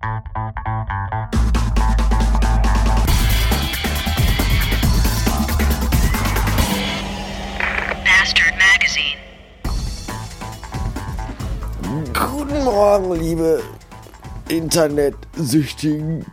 [0.00, 0.24] Bastard
[8.56, 9.18] Magazine.
[12.14, 13.62] Guten Morgen, liebe
[14.48, 16.24] Internetsüchtigen.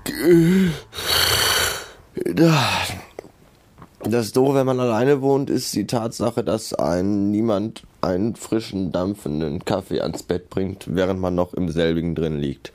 [4.03, 9.65] Das Doofe, wenn man alleine wohnt, ist die Tatsache, dass ein niemand einen frischen, dampfenden
[9.65, 12.71] Kaffee ans Bett bringt, während man noch im selbigen drin liegt.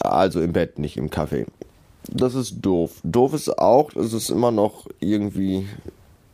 [0.00, 1.46] Also im Bett, nicht im Kaffee.
[2.10, 3.00] Das ist doof.
[3.02, 5.68] Doof ist auch, dass es immer noch irgendwie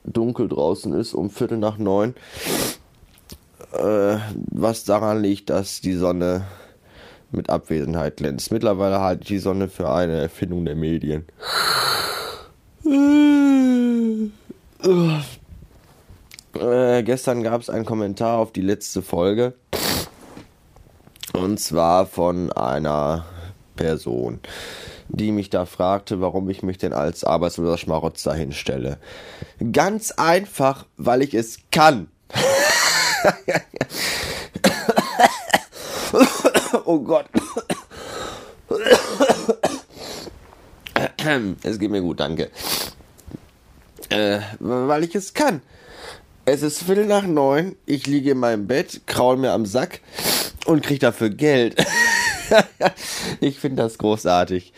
[0.04, 2.14] dunkel draußen ist, um Viertel nach neun.
[3.72, 4.18] Äh,
[4.52, 6.44] was daran liegt, dass die Sonne
[7.32, 8.52] mit Abwesenheit glänzt.
[8.52, 11.24] Mittlerweile halte ich die Sonne für eine Erfindung der Medien.
[16.54, 19.54] Äh, gestern gab es einen Kommentar auf die letzte Folge.
[21.32, 23.24] Und zwar von einer
[23.76, 24.40] Person,
[25.08, 28.98] die mich da fragte, warum ich mich denn als arbeitsloser Schmarotzer hinstelle.
[29.72, 32.08] Ganz einfach, weil ich es kann.
[36.84, 37.26] oh Gott.
[41.62, 42.50] Es geht mir gut, danke.
[44.10, 45.62] Äh, weil ich es kann.
[46.44, 50.00] Es ist Viertel nach neun, ich liege in meinem Bett, kraul mir am Sack
[50.66, 51.82] und krieg dafür Geld.
[53.40, 54.72] ich finde das großartig.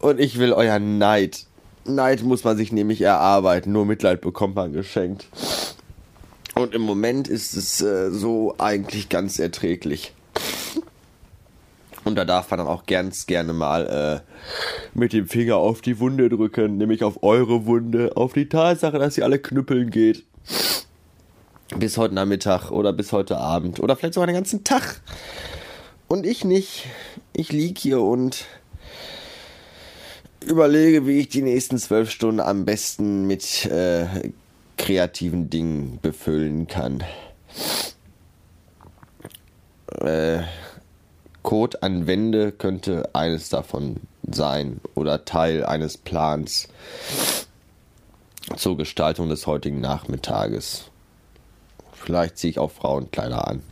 [0.00, 1.46] Und ich will euer Neid.
[1.84, 5.26] Neid muss man sich nämlich erarbeiten, nur Mitleid bekommt man geschenkt.
[6.54, 10.12] Und im Moment ist es äh, so eigentlich ganz erträglich.
[12.04, 16.00] Und da darf man dann auch ganz gerne mal äh, mit dem Finger auf die
[16.00, 20.24] Wunde drücken, nämlich auf eure Wunde, auf die Tatsache, dass ihr alle knüppeln geht.
[21.76, 25.02] Bis heute Nachmittag oder bis heute Abend oder vielleicht sogar den ganzen Tag.
[26.08, 26.86] Und ich nicht.
[27.34, 28.46] Ich lieg hier und
[30.40, 34.06] überlege, wie ich die nächsten zwölf Stunden am besten mit äh,
[34.78, 37.04] kreativen Dingen befüllen kann.
[40.00, 40.40] Äh,
[41.42, 46.68] Code an Wände könnte eines davon sein oder Teil eines Plans
[48.56, 50.90] zur Gestaltung des heutigen Nachmittages.
[51.92, 53.62] Vielleicht ziehe ich auch Frauenkleider an.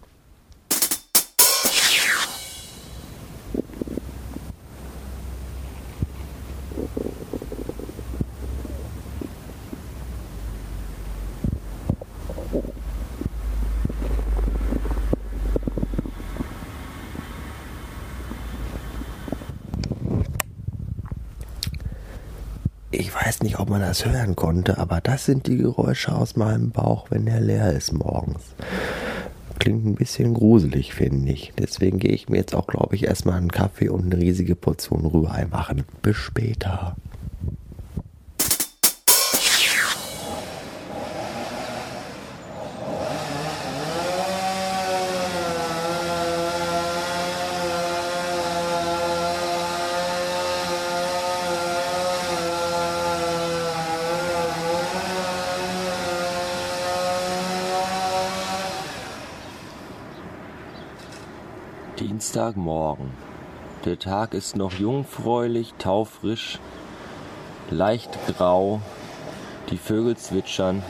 [22.92, 26.70] Ich weiß nicht, ob man das hören konnte, aber das sind die Geräusche aus meinem
[26.70, 28.54] Bauch, wenn der leer ist morgens.
[29.58, 31.52] Klingt ein bisschen gruselig, finde ich.
[31.58, 35.04] Deswegen gehe ich mir jetzt auch, glaube ich, erstmal einen Kaffee und eine riesige Portion
[35.04, 35.82] Rührei machen.
[36.02, 36.94] Bis später.
[62.06, 63.10] Dienstagmorgen.
[63.84, 66.60] Der Tag ist noch jungfräulich, taufrisch,
[67.68, 68.80] leicht grau,
[69.70, 70.84] die Vögel zwitschern.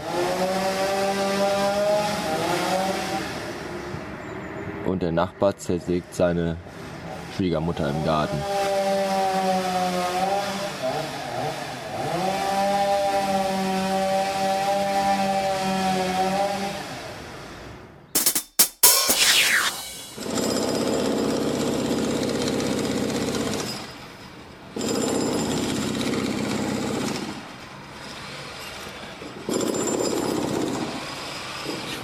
[4.85, 6.57] Und der Nachbar zersägt seine
[7.35, 8.37] Schwiegermutter im Garten.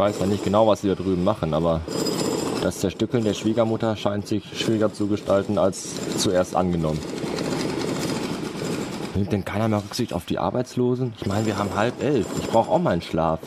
[0.02, 1.80] Weiß ja nicht genau, was sie da drüben machen, aber
[2.60, 6.98] das Zerstückeln der Schwiegermutter scheint sich schwieriger zu gestalten als zuerst angenommen.
[9.14, 11.12] Nimmt denn keiner mehr Rücksicht auf die Arbeitslosen?
[11.20, 12.26] Ich meine, wir haben halb elf.
[12.40, 13.38] Ich brauche auch meinen Schlaf.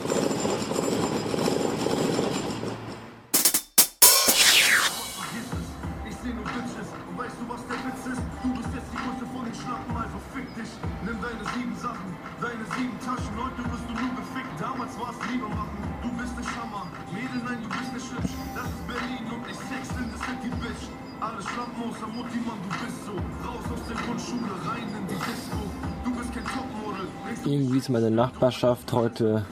[22.06, 23.12] Außer Mutti, Mann, du bist so.
[23.12, 25.56] Raus aus der Grundschule, rein in die Disco.
[26.04, 27.06] Du bist kein Topmodel.
[27.44, 29.44] Irgendwie ist meine Nachbarschaft heute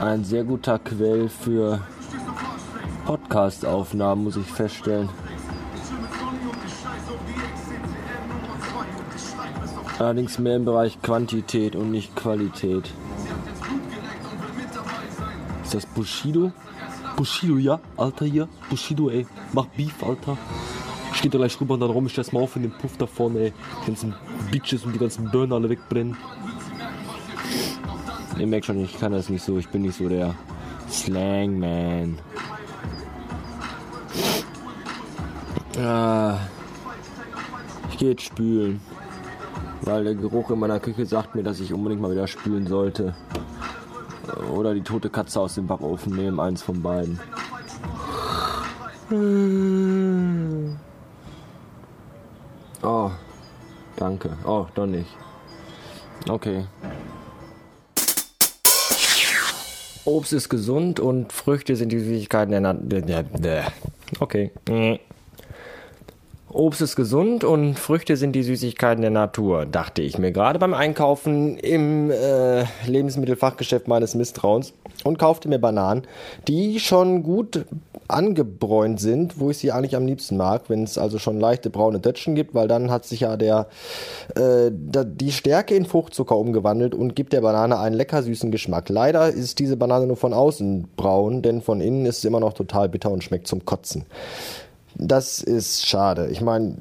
[0.00, 1.80] ein sehr guter Quell für.
[3.06, 5.08] Podcast-Aufnahmen, muss ich feststellen.
[9.98, 12.90] Allerdings mehr im Bereich Quantität und nicht Qualität.
[15.64, 16.52] Ist das Bushido?
[17.16, 18.48] Bushido, ja, Alter, hier.
[18.70, 19.26] Bushido, ey.
[19.52, 20.38] Mach Beef, Alter.
[21.12, 23.06] Steht da gleich rüber und dann räum ich das mal auf in den Puff da
[23.06, 23.52] vorne, ey.
[23.82, 24.14] Die ganzen
[24.50, 26.16] Bitches und die ganzen Burner alle wegbrennen.
[28.38, 29.58] Ihr merkt schon, ich kann das nicht so.
[29.58, 30.34] Ich bin nicht so der
[30.90, 32.18] Slangman.
[35.78, 36.38] Ah,
[37.90, 38.80] ich gehe jetzt spülen.
[39.82, 43.14] Weil der Geruch in meiner Küche sagt mir, dass ich unbedingt mal wieder spülen sollte.
[44.52, 47.18] Oder die tote Katze aus dem Backofen nehmen, eins von beiden.
[52.82, 53.10] Oh,
[53.96, 54.36] danke.
[54.44, 55.10] Oh, doch nicht.
[56.28, 56.64] Okay.
[60.04, 63.02] Obst ist gesund und Früchte sind die Süßigkeiten der Natur.
[64.18, 64.50] Okay.
[66.54, 70.74] Obst ist gesund und Früchte sind die Süßigkeiten der Natur, dachte ich mir gerade beim
[70.74, 76.02] Einkaufen im äh, Lebensmittelfachgeschäft meines Misstrauens und kaufte mir Bananen,
[76.48, 77.64] die schon gut
[78.06, 82.00] angebräunt sind, wo ich sie eigentlich am liebsten mag, wenn es also schon leichte braune
[82.00, 83.68] Dötschen gibt, weil dann hat sich ja der
[84.34, 88.90] äh, die Stärke in Fruchtzucker umgewandelt und gibt der Banane einen lecker süßen Geschmack.
[88.90, 92.52] Leider ist diese Banane nur von außen braun, denn von innen ist sie immer noch
[92.52, 94.04] total bitter und schmeckt zum Kotzen.
[94.94, 96.28] Das ist schade.
[96.30, 96.76] Ich meine,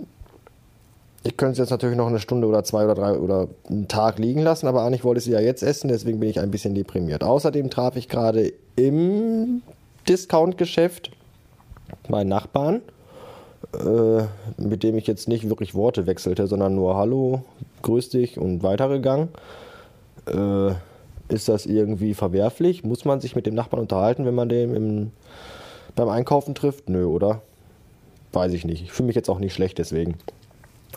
[1.23, 4.17] ich könnte es jetzt natürlich noch eine Stunde oder zwei oder drei oder einen Tag
[4.17, 6.73] liegen lassen, aber eigentlich wollte ich sie ja jetzt essen, deswegen bin ich ein bisschen
[6.73, 7.23] deprimiert.
[7.23, 9.61] Außerdem traf ich gerade im
[10.09, 11.11] Discount-Geschäft
[12.09, 12.81] meinen Nachbarn,
[13.73, 14.23] äh,
[14.57, 17.43] mit dem ich jetzt nicht wirklich Worte wechselte, sondern nur Hallo,
[17.83, 19.29] grüß dich und weitergegangen.
[20.25, 20.73] Äh,
[21.29, 22.83] ist das irgendwie verwerflich?
[22.83, 25.11] Muss man sich mit dem Nachbarn unterhalten, wenn man den im,
[25.95, 26.89] beim Einkaufen trifft?
[26.89, 27.41] Nö, oder?
[28.33, 28.83] Weiß ich nicht.
[28.83, 30.15] Ich fühle mich jetzt auch nicht schlecht deswegen.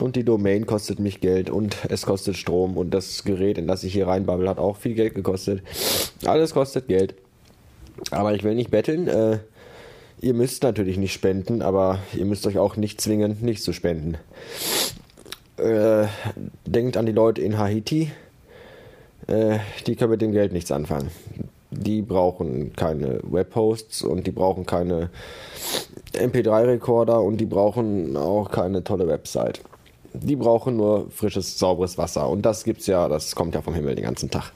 [0.00, 3.84] Und die Domain kostet mich Geld und es kostet Strom und das Gerät, in das
[3.84, 5.62] ich hier reinbabbel, hat auch viel Geld gekostet.
[6.24, 7.14] Alles kostet Geld.
[8.10, 9.08] Aber ich will nicht betteln.
[9.08, 9.40] Äh,
[10.22, 14.18] Ihr müsst natürlich nicht spenden, aber ihr müsst euch auch nicht zwingen, nicht zu spenden.
[15.56, 16.08] Äh,
[16.66, 18.12] denkt an die Leute in Haiti.
[19.28, 21.10] Äh, die können mit dem Geld nichts anfangen.
[21.70, 25.08] Die brauchen keine Webhosts und die brauchen keine
[26.12, 29.62] MP3-Rekorder und die brauchen auch keine tolle Website.
[30.12, 32.28] Die brauchen nur frisches, sauberes Wasser.
[32.28, 34.52] Und das gibt's ja, das kommt ja vom Himmel den ganzen Tag.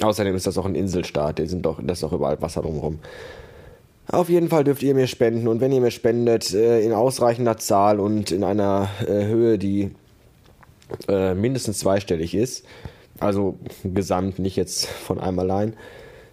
[0.00, 3.00] Außerdem ist das auch ein Inselstaat, da sind doch, da ist doch überall Wasser drumherum.
[4.08, 7.56] Auf jeden Fall dürft ihr mir spenden und wenn ihr mir spendet, äh, in ausreichender
[7.56, 9.92] Zahl und in einer äh, Höhe, die
[11.08, 12.66] äh, mindestens zweistellig ist,
[13.18, 15.74] also gesamt, nicht jetzt von einem allein,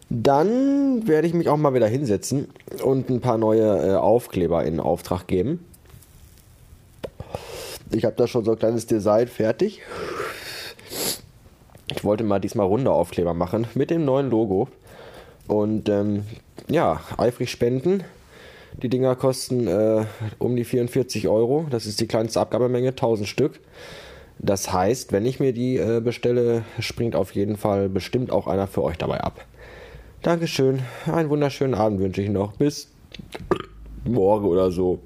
[0.09, 2.49] dann werde ich mich auch mal wieder hinsetzen
[2.83, 5.65] und ein paar neue Aufkleber in Auftrag geben.
[7.93, 9.81] Ich habe da schon so ein kleines Design fertig.
[11.93, 14.67] Ich wollte mal diesmal runde Aufkleber machen mit dem neuen Logo.
[15.51, 16.23] Und ähm,
[16.69, 18.05] ja, eifrig spenden.
[18.81, 20.05] Die Dinger kosten äh,
[20.37, 21.65] um die 44 Euro.
[21.69, 23.59] Das ist die kleinste Abgabemenge, 1000 Stück.
[24.39, 28.65] Das heißt, wenn ich mir die äh, bestelle, springt auf jeden Fall bestimmt auch einer
[28.65, 29.45] für euch dabei ab.
[30.21, 30.79] Dankeschön.
[31.05, 32.53] Einen wunderschönen Abend wünsche ich noch.
[32.53, 32.87] Bis
[34.05, 34.99] morgen oder so.